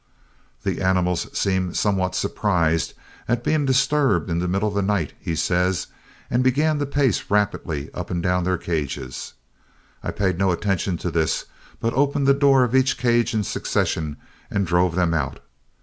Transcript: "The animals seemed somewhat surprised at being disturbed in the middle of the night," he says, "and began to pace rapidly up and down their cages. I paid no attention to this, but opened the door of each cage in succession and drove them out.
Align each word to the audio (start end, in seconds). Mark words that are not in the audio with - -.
"The 0.63 0.81
animals 0.81 1.27
seemed 1.37 1.77
somewhat 1.77 2.15
surprised 2.15 2.95
at 3.27 3.43
being 3.43 3.65
disturbed 3.67 4.31
in 4.31 4.39
the 4.39 4.47
middle 4.47 4.67
of 4.69 4.73
the 4.73 4.81
night," 4.81 5.13
he 5.19 5.35
says, 5.35 5.85
"and 6.27 6.43
began 6.43 6.79
to 6.79 6.87
pace 6.87 7.29
rapidly 7.29 7.91
up 7.93 8.09
and 8.09 8.23
down 8.23 8.43
their 8.43 8.57
cages. 8.57 9.35
I 10.01 10.09
paid 10.09 10.39
no 10.39 10.49
attention 10.51 10.97
to 10.97 11.11
this, 11.11 11.45
but 11.79 11.93
opened 11.93 12.25
the 12.25 12.33
door 12.33 12.63
of 12.63 12.73
each 12.75 12.97
cage 12.97 13.35
in 13.35 13.43
succession 13.43 14.17
and 14.49 14.65
drove 14.65 14.95
them 14.95 15.13
out. 15.13 15.39